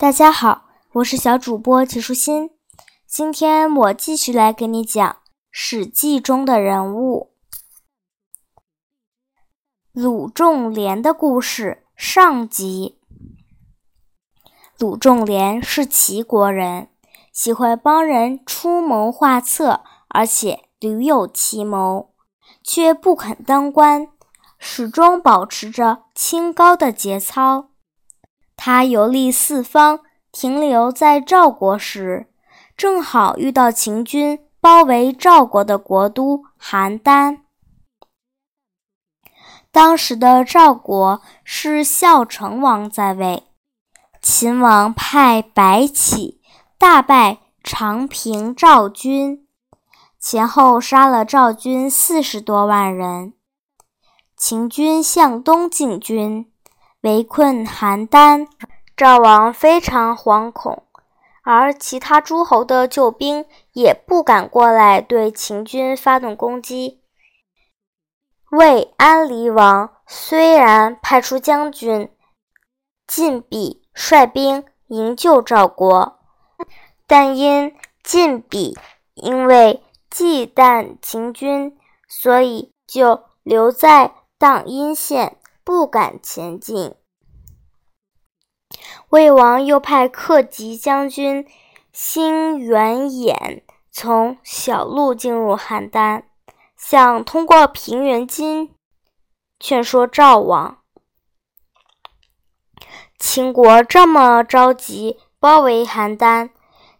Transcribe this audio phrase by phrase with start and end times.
[0.00, 2.52] 大家好，我是小主播齐舒心。
[3.06, 5.06] 今天我继续来给你讲
[5.50, 7.34] 《史记》中的人物
[9.92, 12.98] 鲁仲连的故事上集。
[14.78, 16.88] 鲁仲连是齐国人，
[17.30, 22.14] 喜欢帮人出谋划策，而且屡有奇谋，
[22.62, 24.08] 却不肯当官，
[24.58, 27.69] 始终保持着清高的节操。
[28.62, 30.00] 他游历四方，
[30.30, 32.26] 停留在赵国时，
[32.76, 37.38] 正好遇到秦军包围赵国的国都邯郸。
[39.72, 43.44] 当时的赵国是孝成王在位，
[44.20, 46.42] 秦王派白起
[46.76, 49.46] 大败长平赵军，
[50.18, 53.32] 前后杀了赵军四十多万人。
[54.36, 56.49] 秦军向东进军。
[57.02, 58.46] 围困邯郸，
[58.94, 60.82] 赵王非常惶恐，
[61.42, 67.00] 而其他诸侯的救兵也不敢过来对秦军发动攻击。
[68.50, 72.10] 魏安离王虽然派出将军
[73.06, 76.18] 晋鄙率兵营救赵国，
[77.06, 78.76] 但因晋鄙
[79.14, 85.38] 因为忌惮秦军，所以就留在荡阴县。
[85.70, 86.96] 不敢前进。
[89.10, 91.46] 魏王又派克吉将军
[91.92, 93.62] 辛元衍
[93.92, 96.24] 从小路进入邯郸，
[96.76, 98.74] 想通过平原津
[99.60, 100.78] 劝说赵王。
[103.16, 106.50] 秦国这么着急包围邯郸，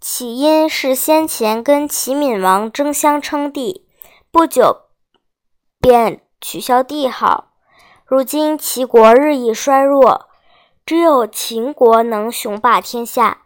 [0.00, 3.86] 起因是先前跟齐闵王争相称帝，
[4.32, 4.88] 不久
[5.78, 7.45] 便取消帝号。
[8.08, 10.28] 如今齐国日益衰弱，
[10.86, 13.38] 只有秦国能雄霸天下。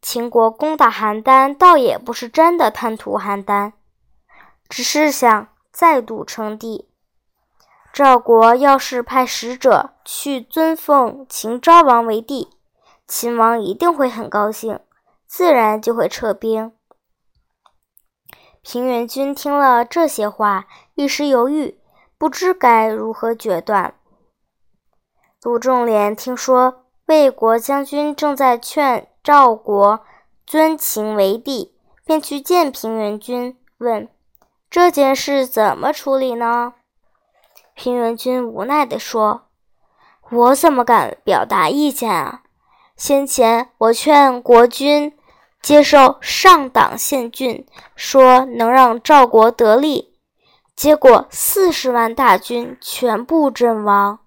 [0.00, 3.72] 秦国攻打邯郸，倒也不是真的贪图邯郸，
[4.68, 6.88] 只是想再度称帝。
[7.92, 12.50] 赵国要是派使者去尊奉秦昭王为帝，
[13.08, 14.78] 秦王一定会很高兴，
[15.26, 16.72] 自然就会撤兵。
[18.62, 21.77] 平原君听了这些话，一时犹豫。
[22.18, 23.94] 不知该如何决断。
[25.42, 30.00] 鲁仲连听说魏国将军正在劝赵国
[30.44, 31.74] 尊秦为帝，
[32.04, 34.08] 便去见平原君，问
[34.68, 36.74] 这件事怎么处理呢？
[37.74, 39.46] 平原君无奈地说
[40.30, 42.42] ：“我怎么敢表达意见啊？
[42.96, 45.16] 先前我劝国君
[45.62, 47.64] 接受上党献郡，
[47.94, 50.17] 说能让赵国得利。”
[50.78, 54.20] 结果四十万大军全部阵亡。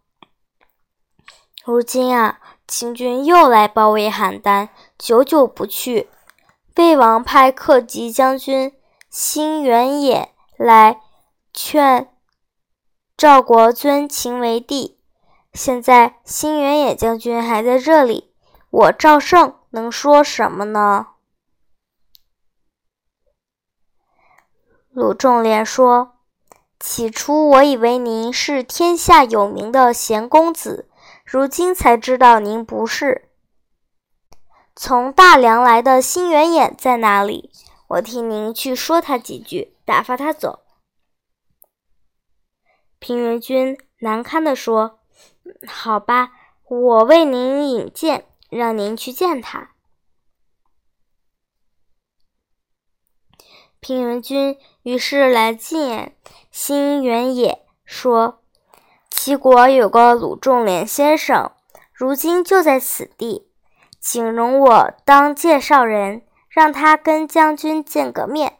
[1.63, 4.67] 如今啊，秦军又来包围邯郸，
[4.97, 6.09] 久久不去。
[6.75, 8.73] 魏王派克吉将军
[9.09, 10.99] 辛元衍来
[11.53, 12.13] 劝
[13.15, 14.99] 赵国尊秦为帝。
[15.53, 18.33] 现在辛元衍将军还在这里，
[18.69, 21.07] 我赵胜能说什么呢？
[24.89, 26.17] 鲁仲连说。
[26.81, 30.89] 起初我以为您是天下有名的贤公子，
[31.23, 33.29] 如今才知道您不是。
[34.75, 37.51] 从大梁来的新元眼在哪里？
[37.87, 40.61] 我替您去说他几句，打发他走。
[42.97, 45.01] 平原君难堪地说
[45.67, 46.31] ：“好吧，
[46.67, 49.70] 我为您引荐，让您去见他。”
[53.81, 56.15] 平原君于是来见。
[56.51, 58.41] 辛元也说
[59.09, 61.51] ：“齐国有个鲁仲连先生，
[61.91, 63.47] 如今就在此地，
[63.99, 68.59] 请容我当介绍人，让他跟将军见个面。”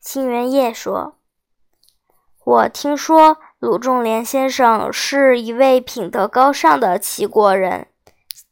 [0.00, 1.18] 辛元业说
[2.42, 7.88] ：“我听说鲁仲连先生是一位品德高尚的齐国人，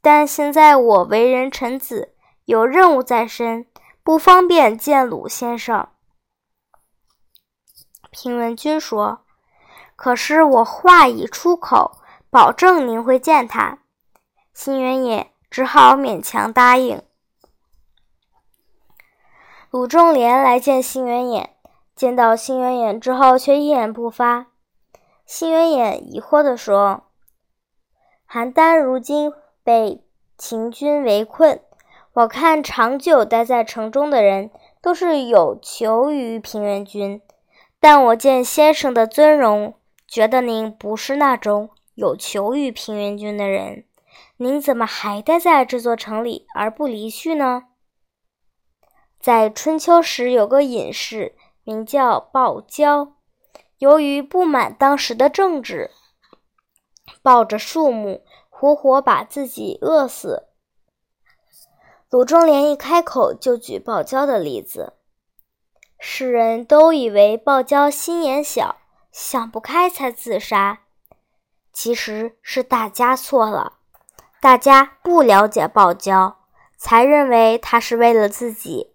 [0.03, 2.13] 但现在我为人臣子，
[2.45, 3.65] 有任务在身，
[4.03, 5.89] 不方便见鲁先生。”
[8.11, 9.21] 平文君说
[9.95, 11.99] ：“可是我话已出口，
[12.29, 13.79] 保证您会见他。”
[14.53, 17.03] 辛元也只好勉强答应。
[19.71, 21.51] 鲁仲连来见辛元衍，
[21.95, 24.49] 见到辛元衍之后，却一言不发。
[25.25, 27.05] 辛元衍疑惑地说
[28.29, 29.33] ：“邯郸如今
[29.63, 30.05] 被
[30.37, 31.63] 秦军围困，
[32.13, 34.51] 我看长久待在城中的人，
[34.83, 37.23] 都是有求于平原君。”
[37.79, 39.75] 但我见先生的尊容，
[40.07, 43.85] 觉得您不是那种有求于平原君的人。
[44.37, 47.65] 您怎么还待在这座城里而不离去呢？”
[49.21, 53.13] 在春秋时，有个隐士名叫鲍交，
[53.79, 55.91] 由于不满当时的政治，
[57.23, 60.49] 抱着树木，活活把自己饿死。
[62.11, 64.95] 鲁仲连一开口就举鲍交的例子，
[65.97, 68.79] 世人都以为鲍交心眼小，
[69.13, 70.81] 想不开才自杀。
[71.73, 73.75] 其实是大家错了，
[74.41, 76.39] 大家不了解鲍交，
[76.77, 78.93] 才认为他是为了自己。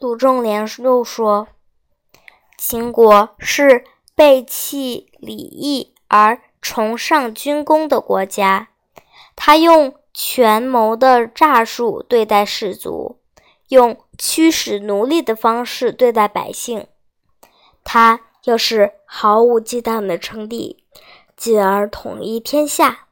[0.00, 1.46] 鲁仲连又说。
[2.56, 3.84] 秦国是
[4.16, 8.70] 背弃礼义而崇尚军功的国家，
[9.36, 13.20] 他用权谋的诈术对待士卒，
[13.68, 16.88] 用驱使奴隶的方式对待百姓。
[17.84, 20.82] 他要是毫无忌惮地称帝，
[21.36, 23.06] 进而统一天下，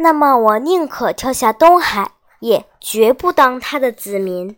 [0.00, 4.56] 那么我宁可跳下东海，也绝不当他的子民。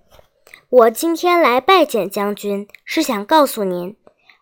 [0.71, 3.95] 我今天来拜见将军，是想告诉您。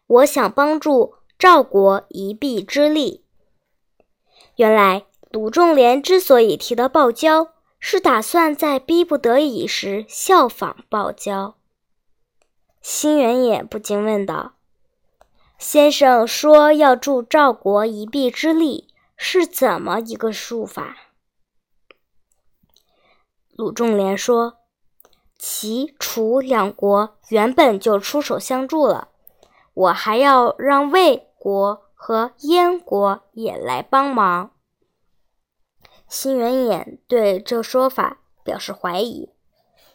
[0.06, 3.24] 我想帮助赵国一臂之力。
[4.54, 11.54] 原来鲁仲连之所以提到鲍交，是打算在逼不得已时效仿鲍交。
[12.82, 14.56] 辛元也不禁问道
[15.56, 20.98] ：“先生说要助赵国一臂之力，是怎么一个术法？”
[23.56, 24.58] 鲁仲连说
[25.38, 29.08] ：“齐、楚两国原本就出手相助了。”
[29.74, 34.50] 我还要让魏国和燕国也来帮忙。
[36.12, 39.30] 辛元衍对这说法表示怀疑。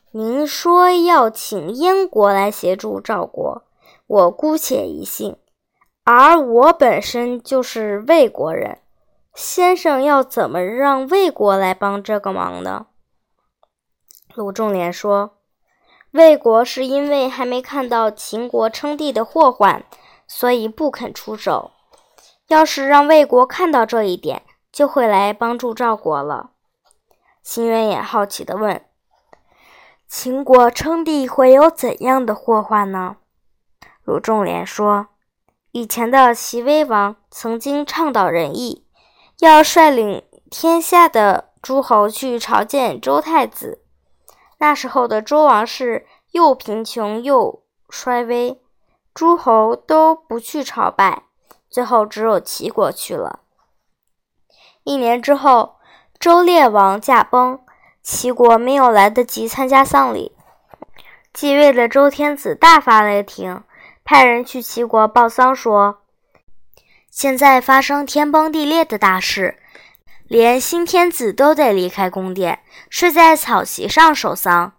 [0.09, 3.61] 您说要请燕国来协助赵国，
[4.07, 5.37] 我姑且一信。
[6.03, 8.79] 而我本身就是魏国人，
[9.35, 12.87] 先生要怎么让魏国来帮这个忙呢？
[14.33, 15.37] 鲁仲连说。
[16.13, 19.85] 魏国是因为还没看到秦国称帝的祸患，
[20.27, 21.73] 所以不肯出手。
[22.47, 24.41] 要是让魏国看到这一点，
[24.71, 26.51] 就会来帮助赵国了。
[27.41, 28.85] 秦元也好奇地问
[30.07, 33.17] ：“秦国称帝会有怎样的祸患呢？”
[34.03, 35.07] 鲁仲连说
[35.71, 38.85] ：“以前的齐威王曾经倡导仁义，
[39.39, 43.83] 要率领天下的诸侯去朝见周太子。”
[44.59, 48.59] 那时候的周王室又贫穷又衰微，
[49.13, 51.23] 诸侯都不去朝拜，
[51.69, 53.41] 最后只有齐国去了。
[54.87, 55.75] 一年之后，
[56.17, 57.59] 周烈王驾崩，
[58.01, 60.31] 齐国没有来得及参加丧礼。
[61.33, 63.63] 继位的周天子大发雷霆，
[64.05, 66.03] 派人去齐国报丧，说
[67.11, 69.59] ：“现在发生天崩地裂的大事。”
[70.25, 74.71] 连新天子都得离开宫殿，睡在草席上守丧。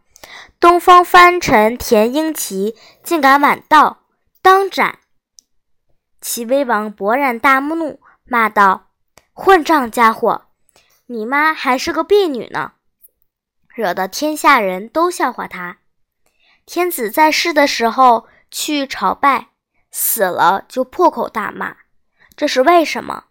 [0.58, 2.74] 东方藩臣田婴齐
[3.04, 3.98] 竟敢晚到，
[4.40, 5.00] 当斩！
[6.22, 8.87] 齐威王勃然大怒，骂道
[9.40, 10.46] ：“混账家伙，
[11.06, 12.72] 你妈还是个婢女呢！”
[13.72, 15.78] 惹得天下人都笑话他。
[16.66, 19.50] 天子在世的时候去朝拜，
[19.92, 21.76] 死了就破口大骂，
[22.34, 23.26] 这是为什么？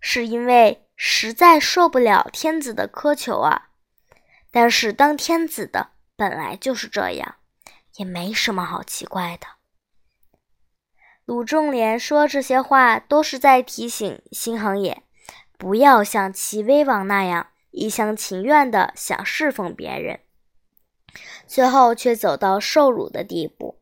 [0.00, 0.80] 是因为。
[0.96, 3.70] 实在受不了天子的苛求啊！
[4.52, 7.34] 但是当天子的本来就是这样，
[7.96, 9.48] 也没什么好奇怪的。
[11.24, 15.02] 鲁仲连说这些话，都是在提醒辛恒也，
[15.56, 20.20] 不要像齐威王那样一厢情愿的想侍奉别人，
[21.46, 23.78] 最后却走到受辱的地步。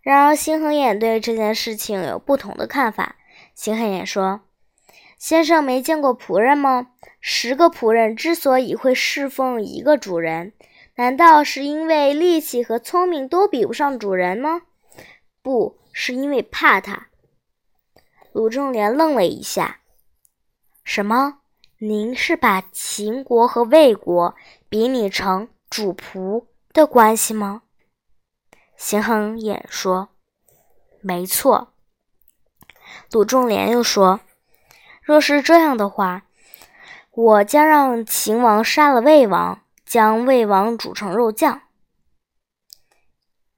[0.00, 3.16] 然而，辛恒也对这件事情有不同的看法。
[3.54, 4.40] 辛恒也说。
[5.16, 6.88] 先生没见过仆人吗？
[7.20, 10.52] 十个仆人之所以会侍奉一个主人，
[10.96, 14.62] 难道是因为力气和聪明都比不上主人吗？
[15.40, 17.06] 不是因为怕他。
[18.32, 19.81] 鲁仲连愣了一下
[20.84, 21.38] ：“什么？
[21.78, 24.34] 您是把秦国和魏国
[24.68, 27.62] 比拟成主仆的关系吗？”
[28.76, 30.08] 邢恒也说
[31.00, 31.74] ：“没错。”
[33.10, 34.20] 鲁仲连又说。
[35.02, 36.22] 若是这样的话，
[37.10, 41.62] 我将让秦王杀了魏王，将魏王煮成肉酱。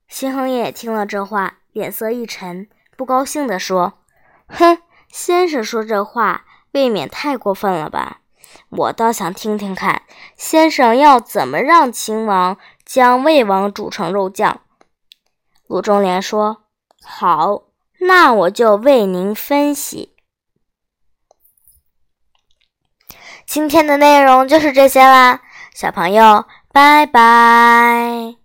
[0.09, 4.05] 辛恒也听了这话，脸色一沉，不高兴地说
[4.49, 4.79] ：“哼，
[5.09, 8.21] 先生说这话未免太过分了吧？
[8.69, 10.03] 我倒想听听看，
[10.37, 14.61] 先生要怎么让秦王将魏王煮成肉酱。”
[15.67, 16.65] 鲁仲连说
[17.03, 17.63] ：“好，
[18.01, 20.15] 那我就为您分析。”
[23.47, 25.43] 今天的内容就是这些啦，
[25.75, 28.44] 小朋友，拜拜。